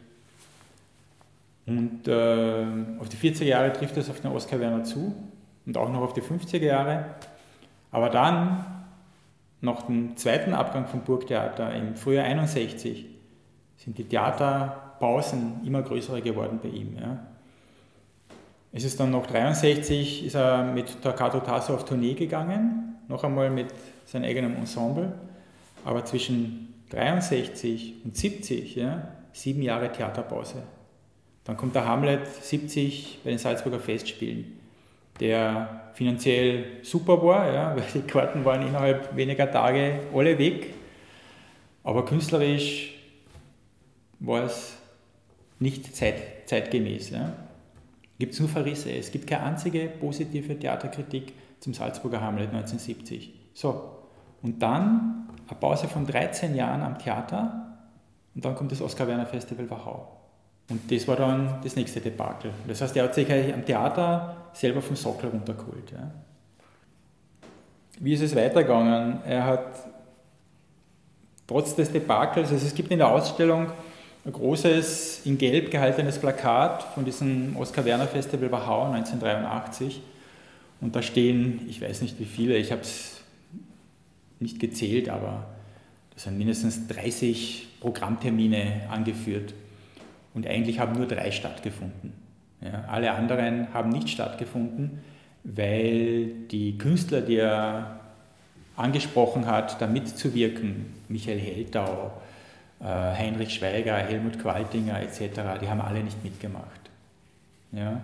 Und 1.64 2.08
äh, 2.08 2.64
auf 2.98 3.08
die 3.08 3.16
40er 3.16 3.44
Jahre 3.44 3.72
trifft 3.72 3.96
es 3.96 4.10
auf 4.10 4.20
den 4.20 4.32
Oskar 4.32 4.58
Werner 4.58 4.82
zu 4.82 5.14
und 5.64 5.76
auch 5.76 5.88
noch 5.88 6.00
auf 6.00 6.12
die 6.12 6.20
50er 6.20 6.58
Jahre. 6.58 7.04
Aber 7.92 8.10
dann, 8.10 8.66
nach 9.60 9.82
dem 9.82 10.16
zweiten 10.16 10.54
Abgang 10.54 10.88
vom 10.88 11.02
Burgtheater 11.02 11.72
im 11.72 11.94
Frühjahr 11.94 12.24
61, 12.24 13.06
sind 13.76 13.96
die 13.96 14.02
Theaterpausen 14.02 15.60
immer 15.64 15.82
größer 15.82 16.20
geworden 16.20 16.58
bei 16.60 16.70
ihm. 16.70 16.96
Ja. 17.00 17.20
Es 18.72 18.82
ist 18.82 18.98
dann 18.98 19.12
noch 19.12 19.28
63, 19.28 20.26
ist 20.26 20.34
er 20.34 20.64
mit 20.64 21.00
Torquato 21.00 21.38
Tasso 21.38 21.74
auf 21.74 21.84
Tournee 21.84 22.14
gegangen, 22.14 22.96
noch 23.06 23.22
einmal 23.22 23.50
mit 23.50 23.68
seinem 24.04 24.24
eigenen 24.24 24.56
Ensemble. 24.56 25.12
Aber 25.84 26.04
zwischen 26.04 26.74
63 26.90 27.94
und 28.04 28.16
70, 28.16 28.76
ja, 28.76 29.08
sieben 29.32 29.62
Jahre 29.62 29.90
Theaterpause. 29.90 30.62
Dann 31.44 31.56
kommt 31.56 31.74
der 31.74 31.86
Hamlet 31.86 32.26
70 32.26 33.20
bei 33.24 33.30
den 33.30 33.38
Salzburger 33.38 33.80
Festspielen 33.80 34.62
der 35.20 35.92
finanziell 35.94 36.64
super 36.82 37.22
war, 37.22 37.52
ja, 37.52 37.76
weil 37.76 37.84
die 37.94 38.00
Karten 38.00 38.44
waren 38.44 38.66
innerhalb 38.66 39.14
weniger 39.16 39.50
Tage 39.50 40.00
alle 40.14 40.38
weg. 40.38 40.74
Aber 41.84 42.04
künstlerisch 42.04 42.94
war 44.20 44.44
es 44.44 44.76
nicht 45.58 45.94
zeit, 45.94 46.48
zeitgemäß. 46.48 47.10
Ja. 47.10 47.36
Gibt 48.18 48.34
es 48.34 48.40
nur 48.40 48.48
Verrisse. 48.48 48.92
Es 48.92 49.10
gibt 49.10 49.26
keine 49.26 49.44
einzige 49.44 49.88
positive 49.88 50.58
Theaterkritik 50.58 51.32
zum 51.60 51.74
Salzburger 51.74 52.20
Hamlet 52.20 52.48
1970. 52.48 53.32
So, 53.54 54.01
und 54.42 54.62
dann 54.62 55.28
eine 55.48 55.58
Pause 55.58 55.88
von 55.88 56.06
13 56.06 56.54
Jahren 56.54 56.82
am 56.82 56.98
Theater 56.98 57.76
und 58.34 58.44
dann 58.44 58.54
kommt 58.54 58.72
das 58.72 58.80
Oskar 58.80 59.06
Werner 59.06 59.26
Festival 59.26 59.68
Wachau. 59.70 60.08
Und 60.70 60.90
das 60.90 61.06
war 61.06 61.16
dann 61.16 61.60
das 61.62 61.76
nächste 61.76 62.00
Debakel. 62.00 62.50
Das 62.66 62.80
heißt, 62.80 62.96
er 62.96 63.04
hat 63.04 63.14
sich 63.14 63.30
am 63.30 63.64
Theater 63.64 64.36
selber 64.52 64.80
vom 64.80 64.96
Sockel 64.96 65.30
runtergeholt. 65.30 65.90
Ja. 65.92 66.10
Wie 68.00 68.14
ist 68.14 68.22
es 68.22 68.34
weitergegangen? 68.34 69.20
Er 69.26 69.44
hat 69.44 69.66
trotz 71.46 71.74
des 71.74 71.92
Debakels, 71.92 72.50
also 72.50 72.66
es 72.66 72.74
gibt 72.74 72.90
in 72.90 72.98
der 72.98 73.08
Ausstellung 73.08 73.66
ein 74.24 74.32
großes, 74.32 75.26
in 75.26 75.36
Gelb 75.36 75.70
gehaltenes 75.70 76.18
Plakat 76.18 76.84
von 76.94 77.04
diesem 77.04 77.56
Oskar 77.56 77.84
Werner 77.84 78.06
Festival 78.06 78.50
Wachau 78.50 78.84
1983. 78.92 80.00
Und 80.80 80.96
da 80.96 81.02
stehen, 81.02 81.66
ich 81.68 81.82
weiß 81.82 82.02
nicht 82.02 82.18
wie 82.18 82.24
viele, 82.24 82.56
ich 82.56 82.72
habe 82.72 82.82
es 82.82 83.11
nicht 84.42 84.60
gezählt, 84.60 85.08
aber 85.08 85.46
da 86.10 86.18
sind 86.18 86.38
mindestens 86.38 86.86
30 86.88 87.68
Programmtermine 87.80 88.82
angeführt. 88.90 89.54
Und 90.34 90.46
eigentlich 90.46 90.78
haben 90.78 90.92
nur 90.94 91.06
drei 91.06 91.30
stattgefunden. 91.30 92.12
Ja, 92.60 92.84
alle 92.88 93.12
anderen 93.12 93.72
haben 93.74 93.90
nicht 93.90 94.08
stattgefunden, 94.08 95.00
weil 95.44 96.26
die 96.50 96.78
Künstler, 96.78 97.20
die 97.20 97.36
er 97.36 98.00
angesprochen 98.76 99.46
hat, 99.46 99.80
da 99.80 99.86
mitzuwirken, 99.86 100.94
Michael 101.08 101.38
Heldau, 101.38 102.12
äh, 102.80 102.84
Heinrich 102.84 103.54
Schweiger, 103.54 103.96
Helmut 103.96 104.38
Qualtinger 104.38 105.00
etc., 105.00 105.60
die 105.60 105.68
haben 105.68 105.80
alle 105.80 106.02
nicht 106.02 106.22
mitgemacht. 106.22 106.90
Ja? 107.72 108.00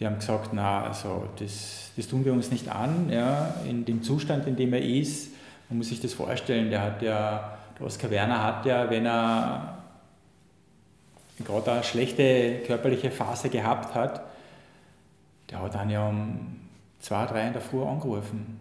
Die 0.00 0.06
haben 0.06 0.16
gesagt, 0.16 0.54
na, 0.54 0.84
also 0.84 1.28
das, 1.38 1.90
das 1.94 2.08
tun 2.08 2.24
wir 2.24 2.32
uns 2.32 2.50
nicht 2.50 2.68
an, 2.68 3.10
ja? 3.10 3.54
in 3.68 3.84
dem 3.84 4.02
Zustand, 4.02 4.46
in 4.46 4.56
dem 4.56 4.72
er 4.72 4.82
ist. 4.82 5.28
Man 5.68 5.78
muss 5.78 5.90
sich 5.90 6.00
das 6.00 6.14
vorstellen, 6.14 6.70
der 6.70 6.80
hat 6.80 7.02
ja, 7.02 7.58
der 7.78 7.86
Oskar 7.86 8.10
Werner 8.10 8.42
hat 8.42 8.64
ja, 8.64 8.88
wenn 8.88 9.04
er 9.04 9.76
gerade 11.44 11.72
eine 11.72 11.84
schlechte 11.84 12.60
körperliche 12.66 13.10
Phase 13.10 13.50
gehabt 13.50 13.94
hat, 13.94 14.22
der 15.50 15.60
hat 15.60 15.74
dann 15.74 15.90
ja 15.90 16.08
um 16.08 16.60
zwei, 17.00 17.26
drei 17.26 17.46
in 17.46 17.52
der 17.52 17.62
Früh 17.62 17.82
angerufen. 17.82 18.58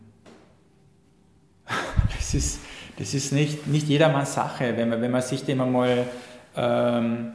Das 2.17 2.33
ist, 2.35 2.59
das 2.99 3.13
ist 3.15 3.31
nicht, 3.31 3.65
nicht 3.65 3.87
jedermanns 3.87 4.35
Sache, 4.35 4.77
wenn 4.77 4.89
man, 4.89 5.01
wenn 5.01 5.09
man 5.09 5.21
sich 5.23 5.45
dem 5.45 5.61
einmal, 5.61 6.05
ähm, 6.55 7.31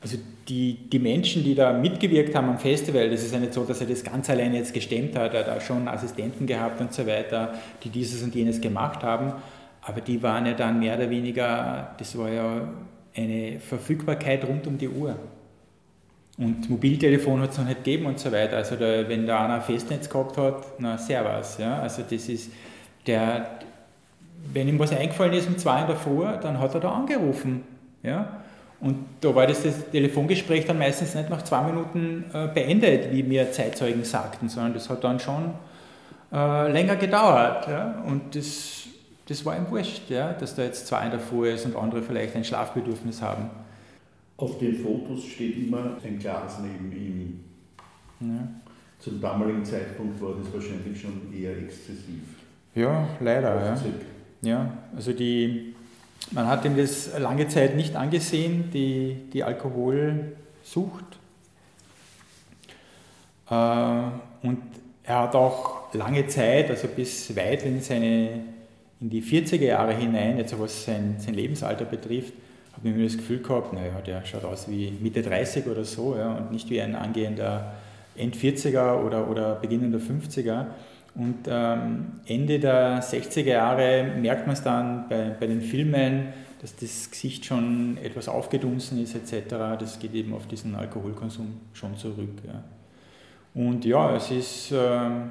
also 0.00 0.18
die, 0.48 0.88
die 0.90 0.98
Menschen, 0.98 1.42
die 1.42 1.54
da 1.54 1.72
mitgewirkt 1.72 2.34
haben 2.34 2.48
am 2.48 2.58
Festival, 2.58 3.10
das 3.10 3.22
ist 3.22 3.32
ja 3.32 3.40
nicht 3.40 3.54
so, 3.54 3.64
dass 3.64 3.80
er 3.80 3.86
das 3.86 4.04
ganz 4.04 4.30
alleine 4.30 4.58
jetzt 4.58 4.72
gestemmt 4.72 5.16
hat, 5.16 5.34
er 5.34 5.46
hat 5.46 5.56
auch 5.56 5.60
schon 5.60 5.88
Assistenten 5.88 6.46
gehabt 6.46 6.80
und 6.80 6.92
so 6.92 7.06
weiter, 7.06 7.54
die 7.82 7.88
dieses 7.88 8.22
und 8.22 8.34
jenes 8.34 8.60
gemacht 8.60 9.02
haben, 9.02 9.32
aber 9.82 10.00
die 10.00 10.22
waren 10.22 10.46
ja 10.46 10.52
dann 10.52 10.78
mehr 10.78 10.96
oder 10.96 11.10
weniger, 11.10 11.94
das 11.98 12.16
war 12.18 12.30
ja 12.30 12.68
eine 13.16 13.58
Verfügbarkeit 13.60 14.46
rund 14.46 14.66
um 14.66 14.78
die 14.78 14.88
Uhr. 14.88 15.16
Und 16.38 16.68
Mobiltelefon 16.68 17.40
hat 17.40 17.52
es 17.52 17.58
noch 17.58 17.64
nicht 17.64 17.84
gegeben 17.84 18.06
und 18.06 18.18
so 18.18 18.30
weiter. 18.30 18.56
Also 18.58 18.76
da, 18.76 19.08
wenn 19.08 19.26
da 19.26 19.44
einer 19.44 19.54
ein 19.54 19.62
Festnetz 19.62 20.08
gehabt 20.08 20.36
hat, 20.36 20.66
na 20.78 20.98
servus. 20.98 21.56
Ja? 21.58 21.80
Also 21.80 22.02
das 22.02 22.28
ist 22.28 22.52
der, 23.06 23.58
wenn 24.52 24.68
ihm 24.68 24.78
was 24.78 24.92
eingefallen 24.92 25.32
ist 25.32 25.48
um 25.48 25.56
zwei 25.56 25.80
in 25.80 25.86
der 25.86 25.96
Früh, 25.96 26.24
dann 26.42 26.60
hat 26.60 26.74
er 26.74 26.80
da 26.80 26.90
angerufen. 26.90 27.62
Ja? 28.02 28.42
Und 28.80 29.04
da 29.20 29.34
war 29.34 29.46
das, 29.46 29.62
das 29.62 29.90
Telefongespräch 29.90 30.66
dann 30.66 30.78
meistens 30.78 31.14
nicht 31.14 31.30
nach 31.30 31.42
zwei 31.42 31.62
Minuten 31.62 32.24
äh, 32.32 32.48
beendet, 32.48 33.12
wie 33.12 33.22
mir 33.22 33.50
Zeitzeugen 33.50 34.04
sagten, 34.04 34.48
sondern 34.48 34.74
das 34.74 34.90
hat 34.90 35.02
dann 35.02 35.18
schon 35.18 35.54
äh, 36.32 36.70
länger 36.70 36.96
gedauert. 36.96 37.66
Ja? 37.68 38.02
Und 38.06 38.34
das 38.36 38.86
das 39.26 39.44
war 39.44 39.56
ihm 39.56 39.68
wurscht, 39.70 40.08
ja, 40.08 40.32
dass 40.32 40.54
da 40.54 40.62
jetzt 40.62 40.86
zwei 40.86 41.04
in 41.04 41.10
der 41.10 41.20
Früh 41.20 41.50
ist 41.50 41.66
und 41.66 41.76
andere 41.76 42.00
vielleicht 42.02 42.36
ein 42.36 42.44
Schlafbedürfnis 42.44 43.20
haben. 43.20 43.50
Auf 44.36 44.58
den 44.58 44.76
Fotos 44.76 45.24
steht 45.24 45.56
immer 45.56 45.96
ein 46.04 46.18
Glas 46.18 46.60
neben 46.60 46.92
ihm. 46.92 47.40
Ja. 48.20 48.48
Zum 49.00 49.20
damaligen 49.20 49.64
Zeitpunkt 49.64 50.20
war 50.22 50.34
das 50.38 50.52
wahrscheinlich 50.52 51.00
schon 51.00 51.32
eher 51.34 51.58
exzessiv. 51.58 52.22
Ja, 52.74 53.08
leider. 53.20 53.64
Ja. 53.64 53.78
ja, 54.42 54.72
also 54.94 55.12
die, 55.12 55.74
man 56.32 56.46
hat 56.46 56.64
ihm 56.64 56.76
das 56.76 57.18
lange 57.18 57.48
Zeit 57.48 57.76
nicht 57.76 57.96
angesehen, 57.96 58.70
die, 58.72 59.16
die 59.32 59.44
Alkoholsucht. 59.44 61.04
Äh, 63.50 63.54
und 64.42 64.58
er 65.04 65.18
hat 65.20 65.34
auch 65.34 65.94
lange 65.94 66.26
Zeit, 66.26 66.70
also 66.70 66.88
bis 66.88 67.34
weit 67.36 67.64
in 67.64 67.80
seine 67.80 68.56
in 69.00 69.10
die 69.10 69.22
40er 69.22 69.64
Jahre 69.64 69.94
hinein, 69.94 70.38
jetzt 70.38 70.58
was 70.58 70.84
sein, 70.84 71.16
sein 71.18 71.34
Lebensalter 71.34 71.84
betrifft, 71.84 72.32
ich 72.78 72.94
mir 72.94 73.04
das 73.04 73.16
Gefühl 73.16 73.40
gehabt, 73.40 73.72
naja, 73.72 74.00
der 74.06 74.24
schaut 74.24 74.44
aus 74.44 74.68
wie 74.68 74.92
Mitte 75.00 75.22
30 75.22 75.66
oder 75.66 75.84
so 75.84 76.16
ja, 76.16 76.34
und 76.34 76.52
nicht 76.52 76.68
wie 76.70 76.80
ein 76.80 76.94
angehender 76.94 77.72
End-40er 78.16 79.02
oder, 79.02 79.28
oder 79.28 79.56
beginnender 79.56 79.98
50er. 79.98 80.66
Und 81.16 81.46
ähm, 81.48 82.20
Ende 82.26 82.58
der 82.58 83.02
60er 83.02 83.44
Jahre 83.44 84.04
merkt 84.18 84.46
man 84.46 84.54
es 84.54 84.62
dann 84.62 85.08
bei, 85.08 85.30
bei 85.38 85.46
den 85.46 85.62
Filmen, 85.62 86.28
dass 86.60 86.76
das 86.76 87.10
Gesicht 87.10 87.44
schon 87.44 87.98
etwas 88.02 88.28
aufgedunsen 88.28 89.02
ist 89.02 89.14
etc. 89.14 89.78
Das 89.78 89.98
geht 89.98 90.14
eben 90.14 90.34
auf 90.34 90.46
diesen 90.46 90.74
Alkoholkonsum 90.74 91.60
schon 91.72 91.96
zurück. 91.96 92.42
Ja. 92.46 92.62
Und 93.54 93.84
ja, 93.84 94.14
es 94.16 94.30
ist... 94.30 94.72
Ähm, 94.72 95.30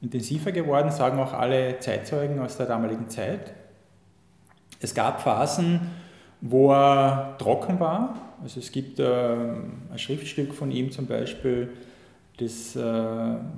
intensiver 0.00 0.52
geworden, 0.52 0.90
sagen 0.90 1.18
auch 1.18 1.32
alle 1.32 1.78
Zeitzeugen 1.78 2.38
aus 2.38 2.56
der 2.56 2.66
damaligen 2.66 3.08
Zeit. 3.08 3.52
Es 4.80 4.94
gab 4.94 5.20
Phasen, 5.20 5.80
wo 6.40 6.72
er 6.72 7.36
trocken 7.38 7.78
war. 7.80 8.14
Also 8.42 8.60
es 8.60 8.72
gibt 8.72 8.98
äh, 8.98 9.04
ein 9.04 9.98
Schriftstück 9.98 10.54
von 10.54 10.70
ihm 10.70 10.90
zum 10.90 11.06
Beispiel, 11.06 11.70
das, 12.40 12.76
äh, 12.76 12.80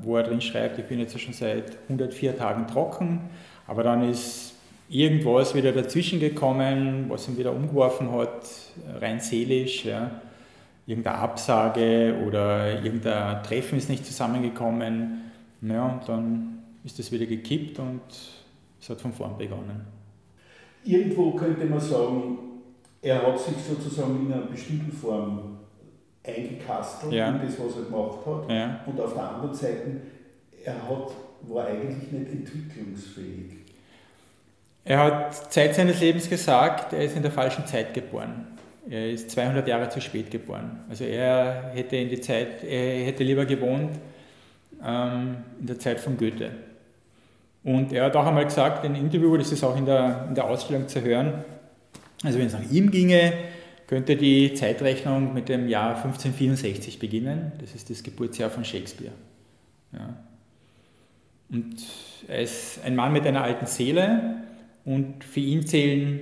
wo 0.02 0.16
er 0.16 0.22
drin 0.24 0.40
schreibt, 0.40 0.78
ich 0.78 0.84
bin 0.84 0.98
jetzt 0.98 1.18
schon 1.18 1.34
seit 1.34 1.78
104 1.88 2.36
Tagen 2.36 2.66
trocken, 2.66 3.20
aber 3.66 3.82
dann 3.82 4.08
ist 4.08 4.54
irgendwas 4.88 5.54
wieder 5.54 5.72
dazwischen 5.72 6.20
gekommen, 6.20 7.06
was 7.08 7.28
ihn 7.28 7.38
wieder 7.38 7.52
umgeworfen 7.52 8.12
hat, 8.12 8.46
rein 9.00 9.20
seelisch. 9.20 9.84
Ja. 9.84 10.10
Irgendeine 10.86 11.18
Absage 11.18 12.16
oder 12.26 12.82
irgendein 12.82 13.42
Treffen 13.42 13.78
ist 13.78 13.88
nicht 13.88 14.04
zusammengekommen. 14.04 15.30
Ja, 15.62 15.86
und 15.86 16.08
dann 16.08 16.58
ist 16.84 16.98
das 16.98 17.10
wieder 17.12 17.26
gekippt 17.26 17.78
und 17.78 18.02
es 18.80 18.90
hat 18.90 19.00
von 19.00 19.12
vorn 19.12 19.38
begonnen. 19.38 19.86
Irgendwo 20.84 21.32
könnte 21.32 21.64
man 21.66 21.80
sagen, 21.80 22.38
er 23.00 23.22
hat 23.22 23.38
sich 23.38 23.54
sozusagen 23.56 24.26
in 24.26 24.32
einer 24.32 24.46
bestimmten 24.46 24.92
Form 24.92 25.58
eingekastelt 26.24 27.12
ja. 27.12 27.28
in 27.28 27.40
das, 27.46 27.58
was 27.58 27.76
er 27.76 27.82
gemacht 27.82 28.18
hat. 28.26 28.50
Ja. 28.50 28.80
Und 28.86 29.00
auf 29.00 29.14
der 29.14 29.22
anderen 29.22 29.54
Seite, 29.54 29.96
er 30.64 30.74
hat, 30.74 31.12
war 31.42 31.66
eigentlich 31.66 32.12
nicht 32.12 32.32
entwicklungsfähig. 32.32 33.58
Er 34.84 34.98
hat 34.98 35.52
Zeit 35.52 35.74
seines 35.74 36.00
Lebens 36.00 36.28
gesagt, 36.28 36.92
er 36.92 37.04
ist 37.04 37.16
in 37.16 37.22
der 37.22 37.30
falschen 37.30 37.66
Zeit 37.66 37.94
geboren. 37.94 38.46
Er 38.90 39.10
ist 39.10 39.30
200 39.30 39.66
Jahre 39.68 39.88
zu 39.88 40.00
spät 40.00 40.30
geboren. 40.30 40.80
Also 40.88 41.04
er 41.04 41.70
hätte 41.72 41.96
in 41.96 42.08
die 42.08 42.20
Zeit, 42.20 42.64
er 42.64 43.04
hätte 43.04 43.22
lieber 43.22 43.46
gewohnt 43.46 43.92
ähm, 44.84 45.36
in 45.60 45.66
der 45.66 45.78
Zeit 45.78 46.00
von 46.00 46.16
Goethe. 46.16 46.50
Und 47.62 47.92
er 47.92 48.06
hat 48.06 48.16
auch 48.16 48.26
einmal 48.26 48.44
gesagt 48.44 48.84
in 48.84 48.94
einem 48.94 49.04
Interview, 49.04 49.36
das 49.36 49.52
ist 49.52 49.62
auch 49.62 49.76
in 49.76 49.86
der, 49.86 50.26
in 50.28 50.34
der 50.34 50.46
Ausstellung 50.46 50.88
zu 50.88 51.00
hören, 51.00 51.44
also 52.24 52.38
wenn 52.38 52.46
es 52.46 52.52
nach 52.52 52.70
ihm 52.70 52.90
ginge, 52.90 53.32
könnte 53.92 54.16
die 54.16 54.54
Zeitrechnung 54.54 55.34
mit 55.34 55.50
dem 55.50 55.68
Jahr 55.68 55.96
1564 55.96 56.98
beginnen. 56.98 57.52
Das 57.58 57.74
ist 57.74 57.90
das 57.90 58.02
Geburtsjahr 58.02 58.48
von 58.48 58.64
Shakespeare. 58.64 59.12
Ja. 59.92 60.16
Und 61.50 61.76
er 62.26 62.40
ist 62.40 62.80
ein 62.86 62.96
Mann 62.96 63.12
mit 63.12 63.26
einer 63.26 63.44
alten 63.44 63.66
Seele 63.66 64.36
und 64.86 65.22
für 65.22 65.40
ihn 65.40 65.66
zählen 65.66 66.20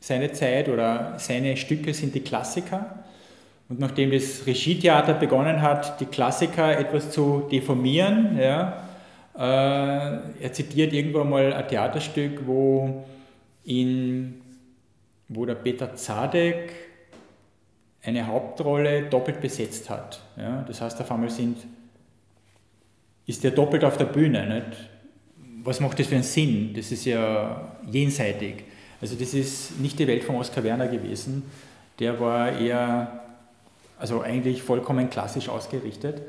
seine 0.00 0.32
Zeit 0.32 0.70
oder 0.70 1.18
seine 1.18 1.58
Stücke 1.58 1.92
sind 1.92 2.14
die 2.14 2.20
Klassiker. 2.20 3.04
Und 3.68 3.78
nachdem 3.78 4.10
das 4.10 4.46
Regietheater 4.46 5.12
begonnen 5.12 5.60
hat, 5.60 6.00
die 6.00 6.06
Klassiker 6.06 6.78
etwas 6.78 7.10
zu 7.10 7.48
deformieren, 7.52 8.38
ja, 8.40 8.88
äh, 9.36 10.40
er 10.40 10.52
zitiert 10.54 10.94
irgendwo 10.94 11.22
mal 11.22 11.52
ein 11.52 11.68
Theaterstück, 11.68 12.46
wo, 12.46 13.04
in, 13.64 14.41
wo 15.34 15.46
der 15.46 15.54
Peter 15.54 15.94
Zadek 15.94 16.72
eine 18.02 18.26
Hauptrolle 18.26 19.04
doppelt 19.04 19.40
besetzt 19.40 19.88
hat. 19.90 20.20
Ja. 20.36 20.64
Das 20.66 20.80
heißt, 20.80 21.00
auf 21.00 21.10
einmal 21.12 21.30
sind, 21.30 21.58
ist 23.26 23.44
der 23.44 23.52
doppelt 23.52 23.84
auf 23.84 23.96
der 23.96 24.06
Bühne. 24.06 24.46
Nicht? 24.46 24.92
was 25.64 25.80
macht 25.80 25.98
das 25.98 26.06
für 26.06 26.14
einen 26.14 26.24
Sinn? 26.24 26.72
Das 26.74 26.90
ist 26.90 27.04
ja 27.04 27.72
jenseitig. 27.90 28.64
Also 29.00 29.16
das 29.16 29.34
ist 29.34 29.80
nicht 29.80 29.98
die 29.98 30.06
Welt 30.06 30.24
von 30.24 30.36
Oskar 30.36 30.64
Werner 30.64 30.88
gewesen. 30.88 31.44
Der 31.98 32.20
war 32.20 32.52
eher, 32.52 33.20
also 33.98 34.22
eigentlich 34.22 34.62
vollkommen 34.62 35.10
klassisch 35.10 35.48
ausgerichtet. 35.48 36.22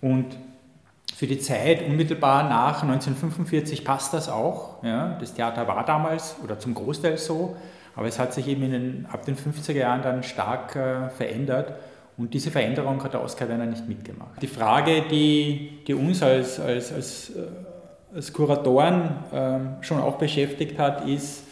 Und 0.00 0.26
für 1.14 1.26
die 1.26 1.38
Zeit 1.38 1.86
unmittelbar 1.86 2.48
nach 2.48 2.82
1945 2.82 3.84
passt 3.84 4.14
das 4.14 4.28
auch. 4.28 4.82
Ja. 4.82 5.16
Das 5.20 5.34
Theater 5.34 5.66
war 5.68 5.84
damals 5.84 6.36
oder 6.42 6.58
zum 6.58 6.74
Großteil 6.74 7.18
so, 7.18 7.56
aber 7.94 8.06
es 8.06 8.18
hat 8.18 8.32
sich 8.32 8.48
eben 8.48 8.70
den, 8.70 9.06
ab 9.10 9.24
den 9.24 9.36
50er 9.36 9.72
Jahren 9.72 10.02
dann 10.02 10.22
stark 10.22 10.76
äh, 10.76 11.10
verändert. 11.10 11.74
Und 12.16 12.34
diese 12.34 12.50
Veränderung 12.50 13.02
hat 13.02 13.14
der 13.14 13.22
Oskar 13.22 13.48
Werner 13.48 13.66
nicht 13.66 13.88
mitgemacht. 13.88 14.40
Die 14.40 14.46
Frage, 14.46 15.02
die, 15.10 15.78
die 15.86 15.94
uns 15.94 16.22
als, 16.22 16.60
als, 16.60 16.92
als 16.92 17.30
äh, 17.30 17.42
als 18.14 18.32
Kuratoren 18.32 19.10
ähm, 19.32 19.76
schon 19.80 20.00
auch 20.00 20.18
beschäftigt 20.18 20.78
hat, 20.78 21.06
ist, 21.08 21.44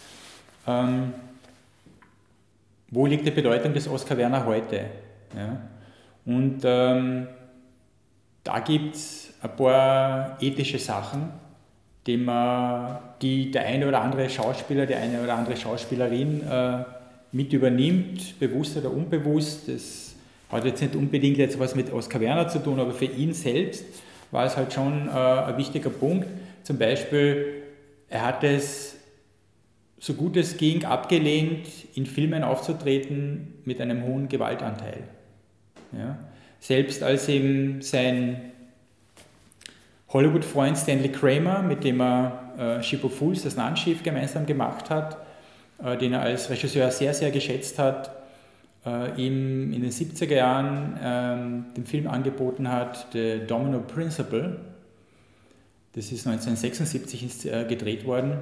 ähm, 0.67 1.15
wo 2.91 3.07
liegt 3.07 3.27
die 3.27 3.31
Bedeutung 3.31 3.73
des 3.73 3.89
Oskar 3.89 4.17
Werner 4.19 4.45
heute? 4.45 4.87
Ja? 5.35 5.61
Und 6.27 6.61
ähm, 6.65 7.29
da 8.45 8.59
gibt 8.61 8.95
es 8.95 9.33
ein 9.43 9.57
paar 9.57 10.37
ethische 10.41 10.79
Sachen, 10.79 11.31
die, 12.11 12.17
man, 12.17 12.99
die 13.23 13.51
der 13.51 13.67
eine 13.67 13.87
oder 13.87 14.01
andere 14.01 14.29
Schauspieler, 14.29 14.87
die 14.87 14.95
eine 14.95 15.23
oder 15.23 15.37
andere 15.37 15.57
Schauspielerin 15.57 16.43
äh, 16.43 16.85
mit 17.33 17.53
übernimmt, 17.53 18.39
bewusst 18.41 18.77
oder 18.77 18.91
unbewusst. 18.91 19.69
Das 19.69 20.15
hat 20.51 20.65
jetzt 20.65 20.83
nicht 20.83 20.97
unbedingt 20.97 21.39
jetzt 21.39 21.59
was 21.59 21.75
mit 21.77 21.93
Oskar 21.93 22.21
Werner 22.21 22.49
zu 22.49 22.59
tun, 22.59 22.81
aber 22.81 22.93
für 22.93 23.05
ihn 23.05 23.33
selbst 23.33 23.85
war 24.33 24.45
es 24.45 24.57
halt 24.57 24.73
schon 24.73 25.09
äh, 25.09 25.11
ein 25.13 25.57
wichtiger 25.57 25.91
Punkt. 25.91 26.27
Zum 26.65 26.79
Beispiel, 26.79 27.63
er 28.09 28.27
hat 28.27 28.43
es 28.43 28.97
so 30.03 30.15
gut 30.15 30.37
es 30.37 30.57
ging 30.57 30.85
abgelehnt, 30.85 31.69
in 31.95 32.07
Filmen 32.07 32.43
aufzutreten 32.43 33.55
mit 33.65 33.81
einem 33.81 34.03
hohen 34.03 34.29
Gewaltanteil. 34.29 35.05
Ja. 35.93 36.19
Selbst 36.59 37.03
als 37.03 37.29
ihm 37.29 37.83
sein 37.83 38.50
Hollywood-Freund 40.13 40.77
Stanley 40.77 41.11
Kramer, 41.11 41.63
mit 41.63 41.85
dem 41.85 42.01
er 42.01 42.53
äh, 42.59 42.83
Ship 42.83 43.03
of 43.05 43.17
Fools, 43.17 43.43
das 43.43 43.57
Nannschiff, 43.57 44.03
gemeinsam 44.03 44.45
gemacht 44.45 44.91
hat, 44.91 45.19
äh, 45.83 45.97
den 45.97 46.13
er 46.13 46.23
als 46.23 46.51
Regisseur 46.51 46.91
sehr, 46.91 47.15
sehr 47.15 47.31
geschätzt 47.31 47.79
hat, 47.79 48.11
äh, 48.85 49.11
ihm 49.15 49.73
in 49.73 49.83
den 49.83 49.91
70er 49.91 50.35
Jahren 50.35 50.97
äh, 50.97 51.75
den 51.77 51.87
Film 51.87 52.09
angeboten 52.09 52.69
hat, 52.71 53.09
The 53.13 53.41
Domino 53.47 53.81
Principle, 53.81 54.59
das 55.95 56.07
ist 56.07 56.27
1976 56.27 57.53
äh, 57.53 57.65
gedreht 57.65 58.05
worden, 58.05 58.39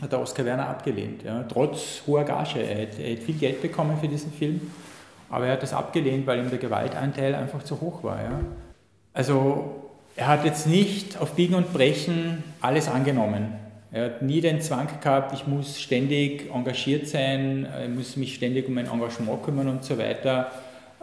hat 0.00 0.12
der 0.12 0.20
Oskar 0.20 0.44
Werner 0.44 0.68
abgelehnt. 0.68 1.22
Ja, 1.22 1.42
trotz 1.44 2.02
hoher 2.06 2.24
Gage. 2.24 2.60
Er 2.60 2.76
hätte, 2.76 3.02
er 3.02 3.12
hätte 3.12 3.22
viel 3.22 3.36
Geld 3.36 3.62
bekommen 3.62 3.96
für 3.98 4.08
diesen 4.08 4.30
Film, 4.30 4.60
aber 5.30 5.46
er 5.46 5.54
hat 5.54 5.62
das 5.62 5.72
abgelehnt, 5.72 6.26
weil 6.26 6.40
ihm 6.40 6.50
der 6.50 6.58
Gewaltanteil 6.58 7.34
einfach 7.34 7.62
zu 7.62 7.80
hoch 7.80 8.02
war. 8.02 8.22
Ja. 8.22 8.40
Also 9.14 9.85
er 10.16 10.28
hat 10.28 10.44
jetzt 10.44 10.66
nicht 10.66 11.18
auf 11.20 11.32
Biegen 11.32 11.54
und 11.54 11.72
Brechen 11.72 12.42
alles 12.60 12.88
angenommen. 12.88 13.52
Er 13.92 14.06
hat 14.06 14.22
nie 14.22 14.40
den 14.40 14.60
Zwang 14.60 14.88
gehabt, 15.00 15.32
ich 15.34 15.46
muss 15.46 15.80
ständig 15.80 16.50
engagiert 16.52 17.06
sein, 17.06 17.66
ich 17.84 17.94
muss 17.94 18.16
mich 18.16 18.34
ständig 18.34 18.66
um 18.66 18.74
mein 18.74 18.86
Engagement 18.86 19.42
kümmern 19.42 19.68
und 19.68 19.84
so 19.84 19.96
weiter. 19.96 20.50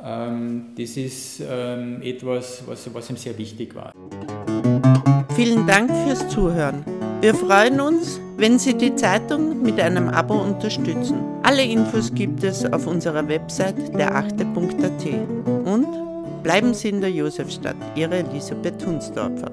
Ähm, 0.04 0.74
das 0.78 0.98
ist 0.98 1.42
ähm, 1.50 2.02
etwas, 2.02 2.64
was, 2.66 2.94
was 2.94 3.10
ihm 3.10 3.18
sehr 3.18 3.38
wichtig 3.38 3.74
war. 3.76 3.94
Vielen 5.36 5.66
Dank 5.66 5.90
fürs 6.06 6.28
Zuhören. 6.30 6.84
Wir 7.22 7.34
freuen 7.34 7.80
uns, 7.80 8.20
wenn 8.38 8.60
Sie 8.60 8.74
die 8.74 8.96
Zeitung 8.96 9.62
mit 9.62 9.80
einem 9.80 10.10
Abo 10.10 10.36
unterstützen. 10.36 11.20
Alle 11.44 11.64
Infos 11.64 12.14
gibt 12.14 12.44
es 12.44 12.66
auf 12.66 12.86
unserer 12.86 13.28
Website 13.28 13.98
derachte.at. 13.98 15.63
Bleiben 16.44 16.74
Sie 16.74 16.90
in 16.90 17.00
der 17.00 17.10
Josefstadt, 17.10 17.78
Ihre 17.96 18.18
Elisabeth 18.18 18.86
Hunsdorfer. 18.86 19.50